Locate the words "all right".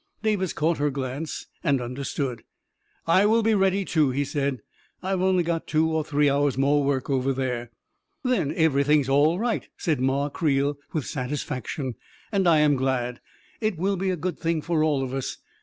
9.09-9.61